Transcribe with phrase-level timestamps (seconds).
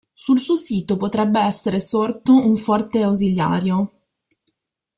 [0.15, 3.91] Sul suo sito potrebbe essere sorto un forte ausiliario.